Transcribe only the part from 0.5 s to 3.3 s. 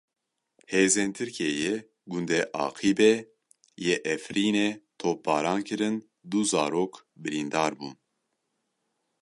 Hêzên Tirkiyeyê gundê Aqîbê